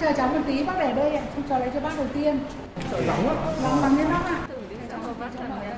[0.00, 2.38] chờ cháu một tí bác để đây ạ, không cháu lấy cho bác đầu tiên.
[3.06, 4.57] Lóng lóng lên bác ạ.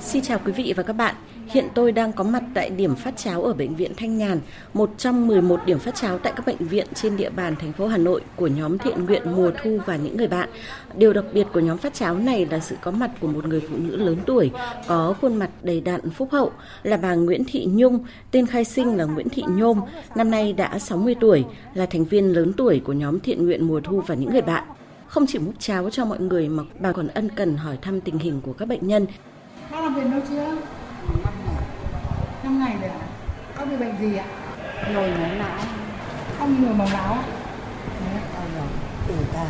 [0.01, 1.15] Xin chào quý vị và các bạn.
[1.47, 4.41] Hiện tôi đang có mặt tại điểm phát cháo ở bệnh viện Thanh Nhàn,
[4.75, 7.87] một trong 11 điểm phát cháo tại các bệnh viện trên địa bàn thành phố
[7.87, 10.49] Hà Nội của nhóm thiện nguyện mùa thu và những người bạn.
[10.95, 13.61] Điều đặc biệt của nhóm phát cháo này là sự có mặt của một người
[13.61, 14.51] phụ nữ lớn tuổi,
[14.87, 18.97] có khuôn mặt đầy đặn phúc hậu, là bà Nguyễn Thị Nhung, tên khai sinh
[18.97, 19.81] là Nguyễn Thị Nhôm,
[20.15, 21.45] năm nay đã 60 tuổi,
[21.75, 24.65] là thành viên lớn tuổi của nhóm thiện nguyện mùa thu và những người bạn.
[25.07, 28.19] Không chỉ múc cháo cho mọi người mà bà còn ân cần hỏi thăm tình
[28.19, 29.07] hình của các bệnh nhân,
[29.71, 30.57] Bác làm việc đâu chưa?
[32.43, 33.07] 5 ngày rồi ạ.
[33.59, 34.25] Bác bị bệnh gì ạ?
[34.95, 35.59] nhồi máu não
[36.39, 37.23] Không nhồi máu não ạ.
[38.01, 38.67] Đấy, đau
[39.09, 39.47] ủ tai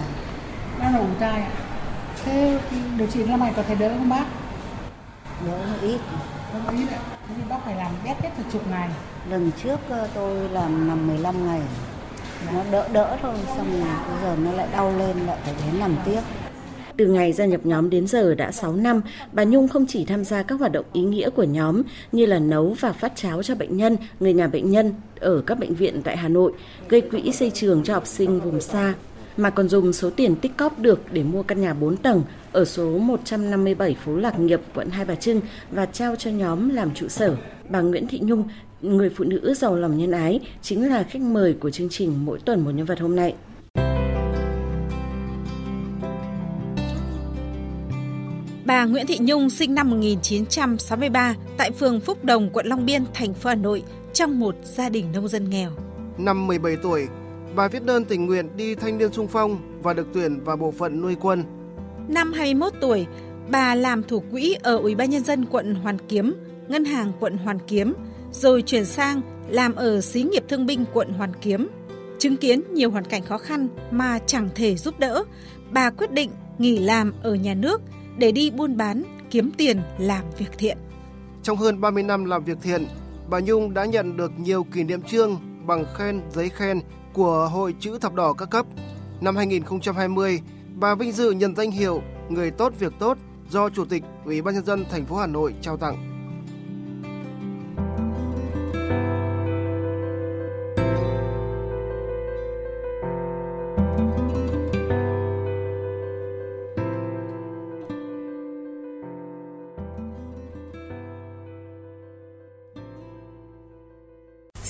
[0.81, 1.51] Đang là ủ tai ạ.
[2.25, 2.59] Thế
[2.97, 4.25] điều trị năm ngày có thấy đỡ không bác?
[5.47, 6.01] đỡ ít
[6.53, 6.99] Không ý ạ.
[7.29, 8.89] Thế thì bác phải làm bét nhất là chục ngày.
[9.31, 11.61] lần trước ờ, tôi làm nằm 15 ngày
[12.53, 15.75] nó đỡ đỡ thôi xong rồi bây giờ nó lại đau lên lại phải đến
[15.75, 16.21] làm tiếp
[17.01, 19.01] từ ngày gia nhập nhóm đến giờ đã 6 năm,
[19.33, 22.39] bà Nhung không chỉ tham gia các hoạt động ý nghĩa của nhóm như là
[22.39, 26.03] nấu và phát cháo cho bệnh nhân, người nhà bệnh nhân ở các bệnh viện
[26.05, 26.53] tại Hà Nội,
[26.89, 28.95] gây quỹ xây trường cho học sinh vùng xa,
[29.37, 32.65] mà còn dùng số tiền tích cóp được để mua căn nhà 4 tầng ở
[32.65, 35.41] số 157 phố Lạc Nghiệp, quận Hai Bà Trưng
[35.71, 37.37] và trao cho nhóm làm trụ sở.
[37.69, 38.45] Bà Nguyễn Thị Nhung,
[38.83, 42.39] người phụ nữ giàu lòng nhân ái, chính là khách mời của chương trình Mỗi
[42.45, 43.35] tuần một nhân vật hôm nay.
[48.81, 53.35] Bà Nguyễn Thị Nhung sinh năm 1963 tại phường Phúc Đồng, quận Long Biên, thành
[53.35, 55.71] phố Hà Nội trong một gia đình nông dân nghèo.
[56.19, 57.09] Năm 17 tuổi,
[57.55, 60.71] bà viết đơn tình nguyện đi thanh niên sung phong và được tuyển vào bộ
[60.71, 61.45] phận nuôi quân.
[62.09, 63.07] Năm 21 tuổi,
[63.51, 66.35] bà làm thủ quỹ ở Ủy ban nhân dân quận Hoàn Kiếm,
[66.69, 67.95] Ngân hàng quận Hoàn Kiếm,
[68.33, 71.69] rồi chuyển sang làm ở xí nghiệp thương binh quận Hoàn Kiếm.
[72.19, 75.25] Chứng kiến nhiều hoàn cảnh khó khăn mà chẳng thể giúp đỡ,
[75.71, 77.81] bà quyết định nghỉ làm ở nhà nước
[78.21, 80.79] để đi buôn bán, kiếm tiền làm việc thiện.
[81.43, 82.87] Trong hơn 30 năm làm việc thiện,
[83.31, 86.81] bà Nhung đã nhận được nhiều kỷ niệm trương, bằng khen, giấy khen
[87.13, 88.67] của Hội Chữ Thập Đỏ các cấp.
[89.21, 90.41] Năm 2020,
[90.75, 93.19] bà vinh dự nhận danh hiệu Người tốt việc tốt
[93.51, 96.10] do Chủ tịch Ủy ban nhân dân thành phố Hà Nội trao tặng.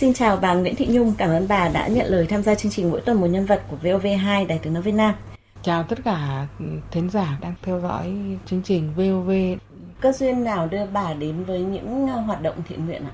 [0.01, 2.73] Xin chào bà Nguyễn Thị Nhung, cảm ơn bà đã nhận lời tham gia chương
[2.73, 5.15] trình mỗi tuần một nhân vật của VOV2 Đài tiếng nói Việt Nam.
[5.63, 6.47] Chào tất cả
[6.91, 8.13] thính giả đang theo dõi
[8.47, 9.31] chương trình VOV.
[10.01, 13.11] Cơ duyên nào đưa bà đến với những hoạt động thiện nguyện ạ?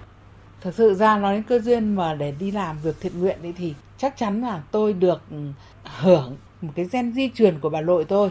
[0.60, 3.54] Thật sự ra nói đến cơ duyên mà để đi làm việc thiện nguyện ấy
[3.58, 5.22] thì chắc chắn là tôi được
[5.84, 8.30] hưởng một cái gen di truyền của bà nội tôi.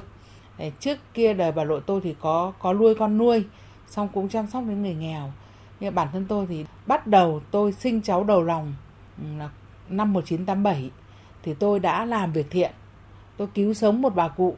[0.80, 3.44] Trước kia đời bà nội tôi thì có có nuôi con nuôi,
[3.90, 5.32] xong cũng chăm sóc đến người nghèo.
[5.80, 8.74] Nhưng bản thân tôi thì bắt đầu tôi sinh cháu đầu lòng
[9.18, 9.50] ừ, là
[9.90, 10.92] năm 1987
[11.44, 12.72] thì tôi đã làm việc thiện.
[13.38, 14.56] Tôi cứu sống một bà cụ.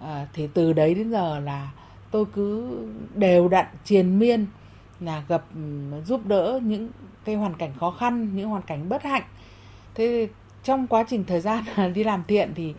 [0.00, 1.70] À, thì từ đấy đến giờ là
[2.10, 2.78] tôi cứ
[3.14, 4.46] đều đặn triền miên
[5.00, 5.60] là gặp ừ,
[6.04, 6.88] giúp đỡ những
[7.24, 9.22] cái hoàn cảnh khó khăn, những hoàn cảnh bất hạnh.
[9.94, 10.28] Thế
[10.64, 12.74] trong quá trình thời gian đi làm thiện thì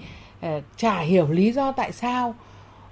[0.46, 2.36] uh, chả hiểu lý do tại sao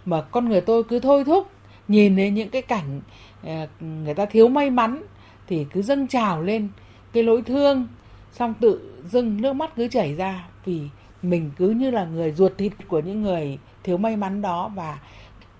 [0.05, 1.49] mà con người tôi cứ thôi thúc
[1.87, 3.03] nhìn đến những cái cảnh uh,
[3.43, 5.03] Ờ, người ta thiếu may mắn
[5.47, 6.67] thì cứ dâng trào lên
[7.13, 7.87] cái lỗi thương,
[8.31, 10.81] xong tự dưng nước mắt cứ chảy ra vì
[11.21, 14.71] mình cứ như là người ruột thịt của những người thiếu may mắn đó.
[14.75, 14.99] Và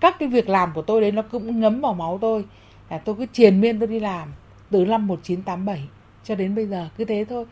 [0.00, 2.44] các cái việc làm của tôi đấy nó cũng ngấm vào máu tôi.
[2.90, 4.28] Là tôi cứ triền miên tôi đi làm
[4.70, 5.88] từ năm 1987
[6.24, 7.44] cho đến bây giờ, cứ thế thôi.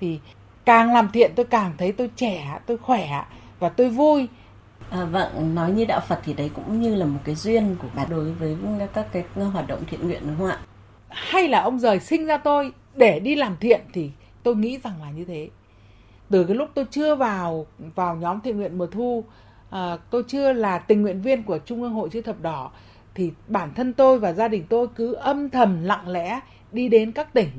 [0.00, 0.18] Thì
[0.64, 3.24] càng làm thiện tôi càng thấy tôi trẻ, tôi khỏe
[3.58, 4.28] và tôi vui.
[4.90, 7.88] À, vâng, nói như đạo Phật thì đấy cũng như là một cái duyên của
[7.96, 8.56] bà đối với
[8.94, 10.58] các cái hoạt động thiện nguyện đúng không ạ?
[11.08, 14.10] Hay là ông rời sinh ra tôi để đi làm thiện thì
[14.42, 15.48] tôi nghĩ rằng là như thế.
[16.30, 19.24] Từ cái lúc tôi chưa vào vào nhóm thiện nguyện mùa thu,
[19.70, 22.70] à, tôi chưa là tình nguyện viên của Trung ương Hội chữ thập đỏ
[23.14, 26.40] thì bản thân tôi và gia đình tôi cứ âm thầm lặng lẽ
[26.72, 27.50] đi đến các tỉnh.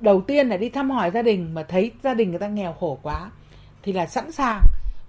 [0.00, 2.72] Đầu tiên là đi thăm hỏi gia đình mà thấy gia đình người ta nghèo
[2.72, 3.30] khổ quá
[3.82, 4.62] thì là sẵn sàng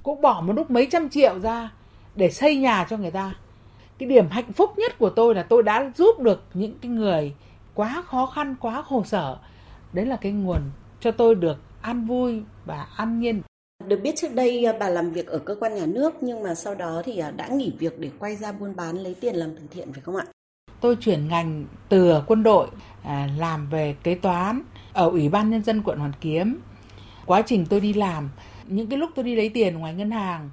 [0.09, 1.71] cũng bỏ một lúc mấy trăm triệu ra
[2.15, 3.33] để xây nhà cho người ta.
[3.97, 7.33] Cái điểm hạnh phúc nhất của tôi là tôi đã giúp được những cái người
[7.73, 9.37] quá khó khăn, quá khổ sở.
[9.93, 10.59] Đấy là cái nguồn
[10.99, 13.41] cho tôi được an vui và an nhiên.
[13.87, 16.55] Được biết trước đây à, bà làm việc ở cơ quan nhà nước nhưng mà
[16.55, 19.55] sau đó thì à, đã nghỉ việc để quay ra buôn bán lấy tiền làm
[19.55, 20.25] từ thiện phải không ạ?
[20.81, 22.67] Tôi chuyển ngành từ quân đội
[23.03, 24.61] à, làm về kế toán
[24.93, 26.59] ở Ủy ban Nhân dân quận Hoàn Kiếm.
[27.25, 28.29] Quá trình tôi đi làm
[28.69, 30.49] những cái lúc tôi đi lấy tiền ngoài ngân hàng,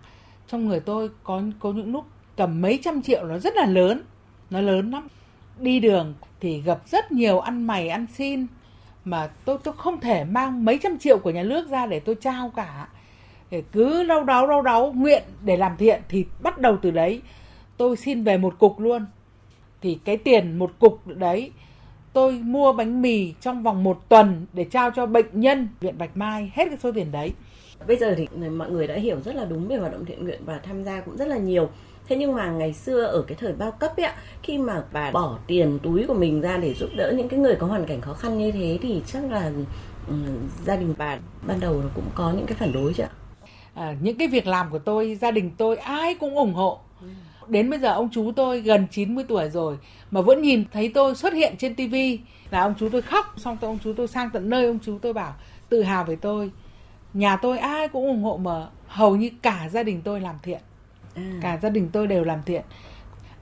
[0.48, 2.04] trong người tôi có có những lúc
[2.36, 4.02] cầm mấy trăm triệu nó rất là lớn,
[4.50, 5.08] nó lớn lắm.
[5.58, 8.46] Đi đường thì gặp rất nhiều ăn mày, ăn xin,
[9.04, 12.14] mà tôi tôi không thể mang mấy trăm triệu của nhà nước ra để tôi
[12.14, 12.88] trao cả.
[13.50, 17.20] Để cứ lâu đáo lâu đáo nguyện để làm thiện thì bắt đầu từ đấy.
[17.76, 19.06] Tôi xin về một cục luôn.
[19.82, 21.50] Thì cái tiền một cục đấy,
[22.12, 26.16] tôi mua bánh mì trong vòng một tuần để trao cho bệnh nhân, viện Bạch
[26.16, 27.32] Mai, hết cái số tiền đấy.
[27.86, 30.40] Bây giờ thì mọi người đã hiểu rất là đúng về hoạt động thiện nguyện
[30.44, 31.68] và tham gia cũng rất là nhiều.
[32.08, 34.10] Thế nhưng mà ngày xưa ở cái thời bao cấp ấy,
[34.42, 37.54] khi mà bà bỏ tiền túi của mình ra để giúp đỡ những cái người
[37.54, 39.50] có hoàn cảnh khó khăn như thế thì chắc là
[40.64, 43.10] gia đình bà ban đầu cũng có những cái phản đối chứ ạ?
[43.74, 46.78] À, những cái việc làm của tôi, gia đình tôi ai cũng ủng hộ.
[47.48, 49.78] Đến bây giờ ông chú tôi gần 90 tuổi rồi
[50.10, 52.20] mà vẫn nhìn thấy tôi xuất hiện trên tivi
[52.50, 54.98] là ông chú tôi khóc xong tôi ông chú tôi sang tận nơi ông chú
[55.02, 55.34] tôi bảo
[55.68, 56.50] tự hào về tôi
[57.16, 60.60] nhà tôi ai cũng ủng hộ mà hầu như cả gia đình tôi làm thiện
[61.14, 61.32] à.
[61.42, 62.62] cả gia đình tôi đều làm thiện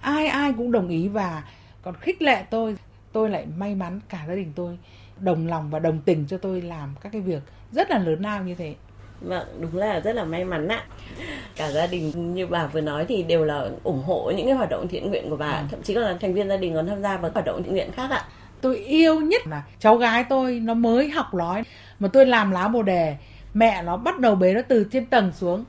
[0.01, 1.43] ai ai cũng đồng ý và
[1.83, 2.77] còn khích lệ tôi
[3.13, 4.79] tôi lại may mắn cả gia đình tôi
[5.19, 7.43] đồng lòng và đồng tình cho tôi làm các cái việc
[7.73, 8.75] rất là lớn lao như thế
[9.21, 10.85] Vâng, đúng là rất là may mắn ạ.
[11.57, 14.71] Cả gia đình như bà vừa nói thì đều là ủng hộ những cái hoạt
[14.71, 15.65] động thiện nguyện của bà, ừ.
[15.71, 17.73] thậm chí còn là thành viên gia đình còn tham gia vào hoạt động thiện
[17.73, 18.25] nguyện khác ạ.
[18.61, 21.63] Tôi yêu nhất là cháu gái tôi nó mới học nói
[21.99, 23.17] mà tôi làm lá bồ đề,
[23.55, 25.65] mẹ nó bắt đầu bế nó từ trên tầng xuống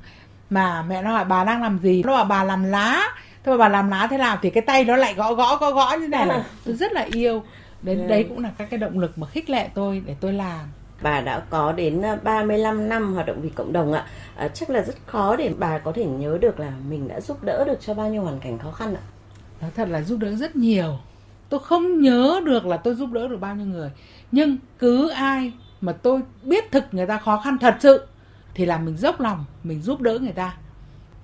[0.49, 2.03] mà mẹ nó hỏi bà đang làm gì?
[2.03, 3.15] Nó bảo bà làm lá.
[3.43, 5.95] Thôi bà làm lá thế nào thì cái tay nó lại gõ gõ gõ gõ
[6.01, 6.27] như này.
[6.65, 7.43] Tôi rất là yêu.
[7.81, 8.07] Đến ừ.
[8.07, 10.67] đấy cũng là các cái động lực mà khích lệ tôi để tôi làm
[11.01, 14.05] bà đã có đến 35 à, năm hoạt động vì cộng đồng ạ.
[14.35, 17.43] À, chắc là rất khó để bà có thể nhớ được là mình đã giúp
[17.43, 19.01] đỡ được cho bao nhiêu hoàn cảnh khó khăn ạ.
[19.61, 20.97] Nói thật là giúp đỡ rất nhiều.
[21.49, 23.91] Tôi không nhớ được là tôi giúp đỡ được bao nhiêu người.
[24.31, 25.51] Nhưng cứ ai
[25.81, 28.07] mà tôi biết thực người ta khó khăn thật sự
[28.53, 30.57] thì là mình dốc lòng, mình giúp đỡ người ta.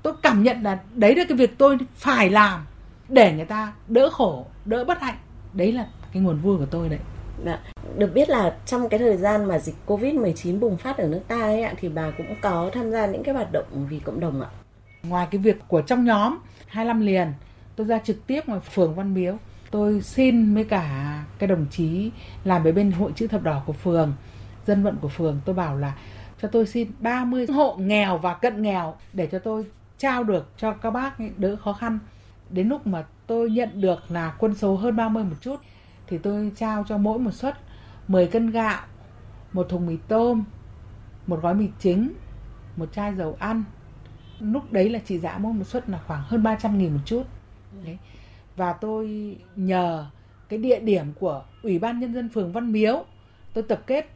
[0.04, 2.66] Tôi cảm nhận là đấy là cái việc tôi phải làm
[3.10, 5.18] để người ta đỡ khổ, đỡ bất hạnh.
[5.54, 7.00] Đấy là cái nguồn vui của tôi đấy.
[7.46, 7.60] Dạ.
[7.98, 11.42] Được biết là trong cái thời gian mà dịch Covid-19 bùng phát ở nước ta
[11.42, 14.42] ấy ạ thì bà cũng có tham gia những cái hoạt động vì cộng đồng
[14.42, 14.50] ạ.
[15.04, 16.38] Ngoài cái việc của trong nhóm
[16.68, 17.28] 25 liền,
[17.76, 19.38] tôi ra trực tiếp ngoài phường Văn Miếu.
[19.72, 22.12] Tôi xin với cả cái đồng chí
[22.44, 24.14] làm với bên hội chữ thập đỏ của phường,
[24.66, 25.98] dân vận của phường, tôi bảo là
[26.42, 29.66] cho tôi xin 30 hộ nghèo và cận nghèo để cho tôi
[29.98, 32.00] trao được cho các bác đỡ khó khăn.
[32.50, 35.56] Đến lúc mà tôi nhận được là quân số hơn 30 một chút
[36.08, 37.58] thì tôi trao cho mỗi một suất
[38.08, 38.82] 10 cân gạo,
[39.54, 40.44] một thùng mì tôm,
[41.28, 42.14] một gói mì chính,
[42.78, 43.64] một chai dầu ăn.
[44.40, 47.24] Lúc đấy là trị giá mỗi một suất là khoảng hơn 300 nghìn một chút.
[47.86, 47.98] Đấy.
[48.56, 50.06] Và tôi nhờ
[50.50, 53.06] cái địa điểm của Ủy ban Nhân dân phường Văn Miếu,
[53.54, 54.10] tôi tập kết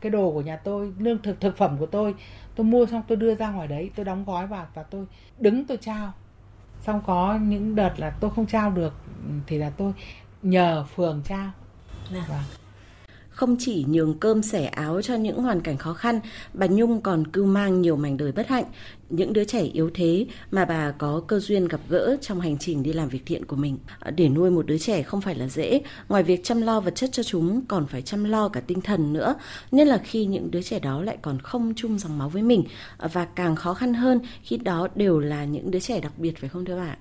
[0.00, 2.14] cái đồ của nhà tôi, lương thực thực phẩm của tôi,
[2.54, 5.06] tôi mua xong tôi đưa ra ngoài đấy, tôi đóng gói vào và tôi
[5.38, 6.12] đứng tôi trao.
[6.80, 8.94] Xong có những đợt là tôi không trao được
[9.46, 9.92] thì là tôi
[10.42, 11.50] nhờ phường trao.
[12.10, 12.61] Vâng.
[13.32, 16.20] Không chỉ nhường cơm sẻ áo cho những hoàn cảnh khó khăn,
[16.54, 18.64] bà Nhung còn cưu mang nhiều mảnh đời bất hạnh,
[19.10, 22.82] những đứa trẻ yếu thế mà bà có cơ duyên gặp gỡ trong hành trình
[22.82, 23.78] đi làm việc thiện của mình.
[23.98, 26.94] À, để nuôi một đứa trẻ không phải là dễ, ngoài việc chăm lo vật
[26.94, 29.34] chất cho chúng còn phải chăm lo cả tinh thần nữa,
[29.70, 32.64] nhất là khi những đứa trẻ đó lại còn không chung dòng máu với mình
[32.98, 36.38] à, và càng khó khăn hơn khi đó đều là những đứa trẻ đặc biệt
[36.38, 36.96] phải không thưa bà?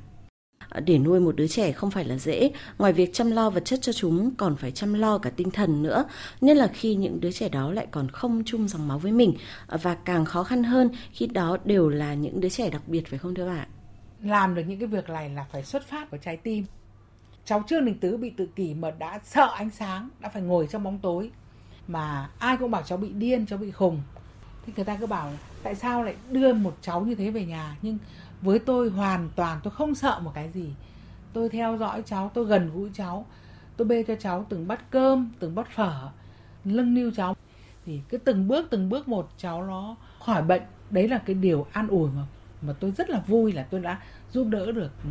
[0.85, 2.51] Để nuôi một đứa trẻ không phải là dễ.
[2.77, 5.83] Ngoài việc chăm lo vật chất cho chúng, còn phải chăm lo cả tinh thần
[5.83, 6.05] nữa.
[6.41, 9.33] Nhất là khi những đứa trẻ đó lại còn không chung dòng máu với mình.
[9.67, 13.19] Và càng khó khăn hơn, khi đó đều là những đứa trẻ đặc biệt, phải
[13.19, 13.67] không thưa bạn
[14.23, 16.65] làm được những cái việc này là phải xuất phát của trái tim.
[17.45, 20.67] Cháu trương đình tứ bị tự kỷ mà đã sợ ánh sáng, đã phải ngồi
[20.71, 21.31] trong bóng tối.
[21.87, 24.01] Mà ai cũng bảo cháu bị điên, cháu bị khùng.
[24.65, 25.31] Thì người ta cứ bảo
[25.63, 27.77] tại sao lại đưa một cháu như thế về nhà?
[27.81, 27.97] Nhưng
[28.41, 30.73] với tôi hoàn toàn, tôi không sợ một cái gì.
[31.33, 33.25] Tôi theo dõi cháu, tôi gần gũi cháu.
[33.77, 36.09] Tôi bê cho cháu từng bát cơm, từng bát phở,
[36.65, 37.35] lưng niu cháu.
[37.85, 40.61] Thì cứ từng bước từng bước một cháu nó khỏi bệnh.
[40.89, 42.23] Đấy là cái điều an ủi mà
[42.61, 43.99] mà tôi rất là vui là tôi đã
[44.31, 45.09] giúp đỡ được ừ,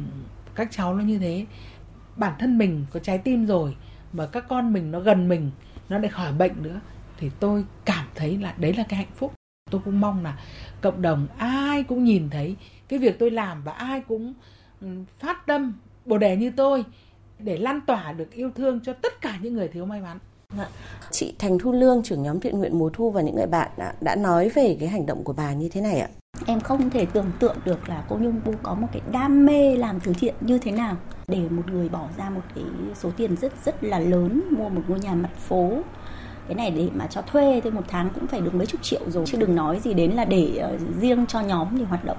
[0.54, 1.46] các cháu nó như thế.
[2.16, 3.76] Bản thân mình có trái tim rồi,
[4.12, 5.50] mà các con mình nó gần mình,
[5.88, 6.80] nó lại khỏi bệnh nữa.
[7.16, 9.32] Thì tôi cảm thấy là đấy là cái hạnh phúc.
[9.70, 10.38] Tôi cũng mong là
[10.80, 12.56] cộng đồng ai cũng nhìn thấy
[12.90, 14.34] cái việc tôi làm và ai cũng
[14.80, 14.86] ừ,
[15.18, 16.84] phát tâm bồ đề như tôi
[17.38, 20.18] để lan tỏa được yêu thương cho tất cả những người thiếu may mắn.
[20.58, 20.68] Dạ.
[21.10, 23.94] Chị Thành Thu Lương, trưởng nhóm thiện nguyện mùa thu và những người bạn đã,
[24.00, 26.08] đã nói về cái hành động của bà như thế này ạ.
[26.46, 29.76] Em không thể tưởng tượng được là cô Nhung cũng có một cái đam mê
[29.76, 30.96] làm từ thiện như thế nào
[31.28, 34.82] để một người bỏ ra một cái số tiền rất rất là lớn mua một
[34.88, 35.82] ngôi nhà mặt phố
[36.48, 39.00] cái này để mà cho thuê thì một tháng cũng phải được mấy chục triệu
[39.06, 42.16] rồi chứ đừng nói gì đến là để uh, riêng cho nhóm thì hoạt động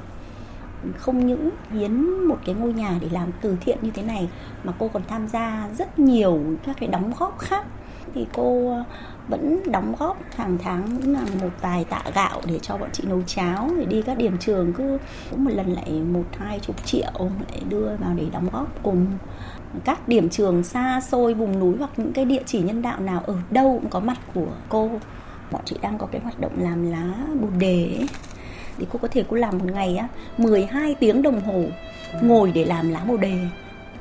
[0.98, 4.30] không những hiến một cái ngôi nhà để làm từ thiện như thế này,
[4.64, 7.66] mà cô còn tham gia rất nhiều các cái đóng góp khác.
[8.14, 8.84] Thì cô ờ,
[9.28, 13.04] vẫn đóng góp hàng tháng cũng là một vài tạ gạo để cho bọn chị
[13.08, 14.98] nấu cháo, để đi các điểm trường, cứ
[15.32, 19.06] cũng một lần lại một, hai chục triệu lại đưa vào để đóng góp cùng.
[19.84, 23.24] Các điểm trường xa xôi, vùng núi hoặc những cái địa chỉ nhân đạo nào
[23.28, 24.90] ở đâu cũng có mặt của cô.
[25.52, 28.08] Bọn chị đang có cái hoạt động làm lá bồ đề ấy
[28.82, 30.08] thì cô có thể cô làm một ngày á
[30.38, 31.64] 12 tiếng đồng hồ
[32.22, 33.38] ngồi để làm lá bồ đề.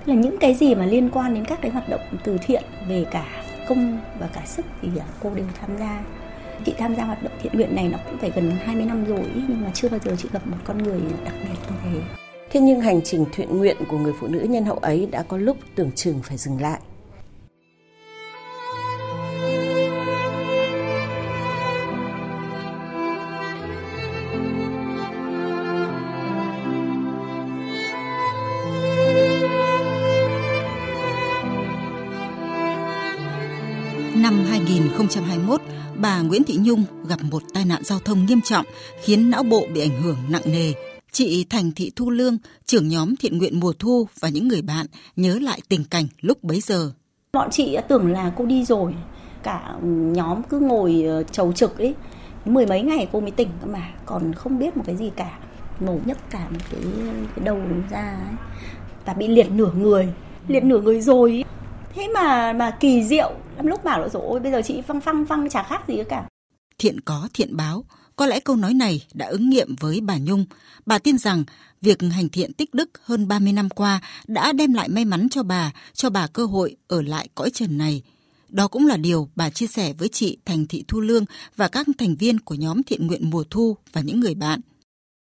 [0.07, 3.05] Là những cái gì mà liên quan đến các cái hoạt động từ thiện về
[3.11, 3.25] cả
[3.69, 6.01] công và cả sức thì à, cô đều tham gia.
[6.65, 9.25] Chị tham gia hoạt động thiện nguyện này nó cũng phải gần 20 năm rồi
[9.35, 12.01] nhưng mà chưa bao giờ chị gặp một con người đặc biệt như thế.
[12.51, 15.37] Thế nhưng hành trình thiện nguyện của người phụ nữ nhân hậu ấy đã có
[15.37, 16.81] lúc tưởng chừng phải dừng lại.
[34.81, 35.61] 2021,
[35.97, 38.67] bà Nguyễn Thị Nhung gặp một tai nạn giao thông nghiêm trọng
[39.03, 40.73] khiến não bộ bị ảnh hưởng nặng nề.
[41.13, 44.87] Chị Thành Thị Thu Lương, trưởng nhóm thiện nguyện mùa thu và những người bạn
[45.17, 46.93] nhớ lại tình cảnh lúc bấy giờ.
[47.33, 48.95] Bọn chị tưởng là cô đi rồi,
[49.43, 49.75] cả
[50.13, 51.95] nhóm cứ ngồi ờ, chầu trực ấy,
[52.45, 55.39] mười mấy ngày cô mới tỉnh cơ mà, còn không biết một cái gì cả.
[55.81, 56.81] mổ nhấc cả một cái,
[57.37, 57.59] cái đầu
[57.91, 58.37] ra ấy.
[59.05, 60.09] và bị liệt nửa người,
[60.49, 61.45] liệt nửa người rồi ấy.
[61.95, 65.01] Thế mà mà kỳ diệu, lắm lúc bảo là rồi ôi bây giờ chị phăng
[65.01, 66.25] phăng phăng chả khác gì cả.
[66.79, 67.85] Thiện có thiện báo,
[68.17, 70.45] có lẽ câu nói này đã ứng nghiệm với bà Nhung.
[70.87, 71.45] Bà tin rằng
[71.81, 75.43] việc hành thiện tích đức hơn 30 năm qua đã đem lại may mắn cho
[75.43, 78.03] bà, cho bà cơ hội ở lại cõi trần này.
[78.49, 81.25] Đó cũng là điều bà chia sẻ với chị Thành Thị Thu Lương
[81.57, 84.61] và các thành viên của nhóm thiện nguyện mùa thu và những người bạn.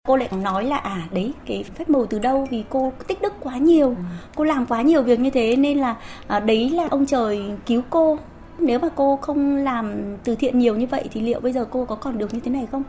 [0.09, 3.33] Cô lại nói là à đấy cái phép màu từ đâu vì cô tích đức
[3.39, 3.95] quá nhiều,
[4.35, 5.95] cô làm quá nhiều việc như thế nên là
[6.27, 8.17] à, đấy là ông trời cứu cô.
[8.59, 11.85] Nếu mà cô không làm từ thiện nhiều như vậy thì liệu bây giờ cô
[11.85, 12.83] có còn được như thế này không?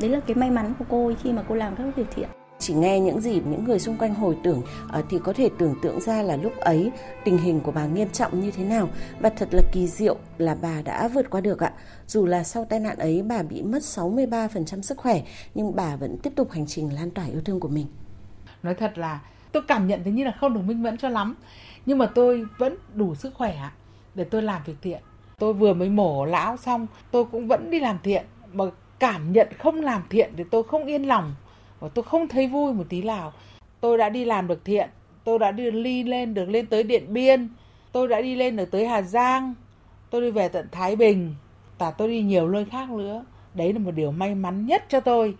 [0.00, 2.28] Đấy là cái may mắn của cô khi mà cô làm các việc thiện
[2.60, 4.62] chỉ nghe những gì những người xung quanh hồi tưởng
[4.98, 6.90] uh, thì có thể tưởng tượng ra là lúc ấy
[7.24, 8.88] tình hình của bà nghiêm trọng như thế nào
[9.20, 11.72] và thật là kỳ diệu là bà đã vượt qua được ạ.
[12.06, 15.22] Dù là sau tai nạn ấy bà bị mất 63% sức khỏe
[15.54, 17.86] nhưng bà vẫn tiếp tục hành trình lan tỏa yêu thương của mình.
[18.62, 19.20] Nói thật là
[19.52, 21.34] tôi cảm nhận thấy như là không được minh mẫn cho lắm
[21.86, 23.56] nhưng mà tôi vẫn đủ sức khỏe
[24.14, 25.02] để tôi làm việc thiện.
[25.38, 28.64] Tôi vừa mới mổ lão xong tôi cũng vẫn đi làm thiện mà
[28.98, 31.34] cảm nhận không làm thiện thì tôi không yên lòng
[31.80, 33.32] và tôi không thấy vui một tí nào.
[33.80, 34.88] Tôi đã đi làm được thiện,
[35.24, 37.48] tôi đã đi ly lên được lên tới Điện Biên,
[37.92, 39.54] tôi đã đi lên được tới Hà Giang,
[40.10, 41.34] tôi đi về tận Thái Bình,
[41.78, 43.24] và tôi đi nhiều nơi khác nữa.
[43.54, 45.36] Đấy là một điều may mắn nhất cho tôi.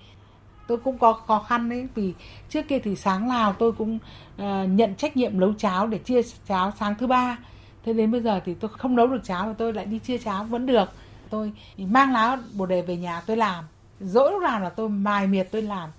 [0.67, 2.15] Tôi cũng có khó khăn đấy vì
[2.49, 3.99] trước kia thì sáng nào tôi cũng
[4.43, 7.39] uh, nhận trách nhiệm nấu cháo để chia cháo sáng thứ ba.
[7.85, 10.19] Thế đến bây giờ thì tôi không nấu được cháo mà tôi lại đi chia
[10.19, 10.93] cháo vẫn được.
[11.31, 13.65] Tôi mang lá bồ đề về nhà tôi làm.
[14.01, 15.91] Dỗi lúc nào là tôi mài miệt tôi làm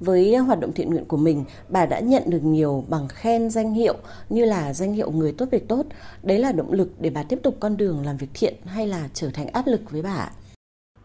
[0.00, 3.74] với hoạt động thiện nguyện của mình, bà đã nhận được nhiều bằng khen danh
[3.74, 3.94] hiệu
[4.28, 5.86] như là danh hiệu người tốt việc tốt.
[6.22, 9.08] Đấy là động lực để bà tiếp tục con đường làm việc thiện hay là
[9.14, 10.30] trở thành áp lực với bà?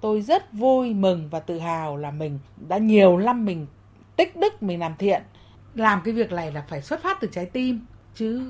[0.01, 3.67] Tôi rất vui mừng và tự hào là mình đã nhiều năm mình
[4.15, 5.21] tích đức mình làm thiện.
[5.75, 7.79] Làm cái việc này là phải xuất phát từ trái tim
[8.15, 8.41] chứ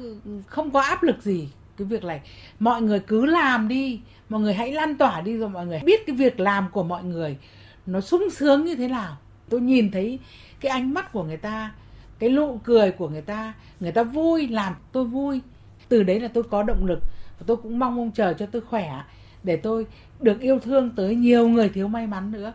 [0.48, 2.22] không có áp lực gì cái việc này
[2.60, 6.08] mọi người cứ làm đi mọi người hãy lan tỏa đi rồi mọi người biết
[6.08, 7.38] cái việc làm của mọi người
[7.86, 9.17] nó sung sướng như thế nào
[9.50, 10.20] tôi nhìn thấy
[10.60, 11.74] cái ánh mắt của người ta,
[12.20, 15.41] cái nụ cười của người ta người ta vui, làm tôi vui.
[15.89, 17.00] Từ đấy là tôi có động lực
[17.39, 19.03] và tôi cũng mong mong chờ cho tôi khỏe
[19.44, 19.88] để tôi
[20.20, 22.53] được yêu thương tới nhiều người thiếu may mắn nữa.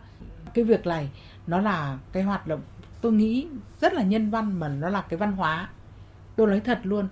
[0.53, 1.09] Cái việc này
[1.47, 2.61] nó là cái hoạt động
[3.01, 3.47] tôi nghĩ
[3.81, 5.69] rất là nhân văn mà nó là cái văn hóa.
[6.35, 7.07] Tôi nói thật luôn,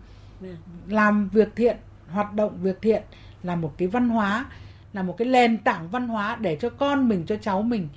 [0.88, 1.78] làm việc thiện,
[2.10, 3.04] hoạt động việc thiện
[3.44, 4.46] là một cái văn hóa,
[4.94, 7.88] là một cái nền tảng văn hóa để cho con mình, cho cháu mình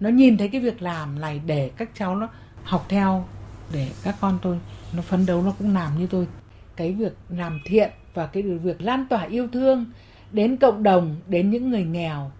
[0.00, 2.28] nó nhìn thấy cái việc làm này để các cháu nó
[2.64, 3.24] học theo,
[3.72, 4.58] để các con tôi
[4.96, 6.28] nó phấn đấu nó cũng làm như tôi.
[6.76, 9.84] Cái việc làm thiện và cái việc lan tỏa yêu thương
[10.32, 12.30] đến cộng đồng, đến những người nghèo,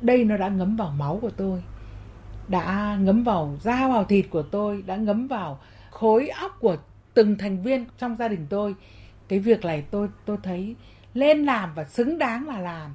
[0.00, 1.62] đây nó đã ngấm vào máu của tôi,
[2.48, 6.76] đã ngấm vào da vào thịt của tôi, đã ngấm vào khối óc của
[7.14, 8.74] từng thành viên trong gia đình tôi.
[9.28, 10.76] Cái việc này tôi tôi thấy
[11.14, 12.94] lên làm và xứng đáng là làm.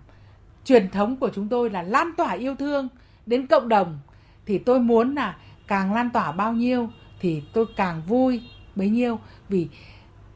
[0.66, 2.88] Truyền thống của chúng tôi là lan tỏa yêu thương
[3.26, 4.00] đến cộng đồng
[4.46, 5.36] thì tôi muốn là
[5.68, 6.90] càng lan tỏa bao nhiêu
[7.20, 8.42] thì tôi càng vui
[8.76, 9.20] bấy nhiêu.
[9.50, 9.68] Vì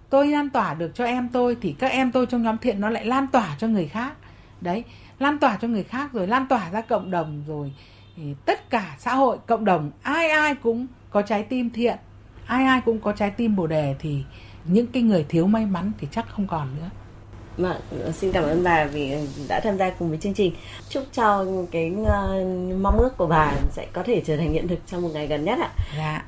[0.10, 2.90] tôi lan tỏa được cho em tôi thì các em tôi trong nhóm thiện nó
[2.90, 4.14] lại lan tỏa cho người khác.
[4.62, 4.84] Đấy,
[5.20, 7.74] lan tỏa cho người khác rồi lan tỏa ra cộng đồng rồi.
[8.16, 11.98] Thì tất cả xã hội, cộng đồng, ai ai cũng có trái tim thiện,
[12.46, 14.24] ai ai cũng có trái tim bồ đề thì
[14.66, 16.90] những cái người thiếu may mắn thì chắc không còn nữa.
[17.60, 17.78] Vâng,
[18.14, 19.14] xin cảm ơn bà vì
[19.48, 20.54] đã tham gia cùng với chương trình.
[20.90, 22.08] Chúc cho cái uh,
[22.82, 25.46] mong ước của bà sẽ có thể trở thành hiện thực trong một ngày gần
[25.46, 25.70] nhất ạ.
[25.98, 26.24] Dạ.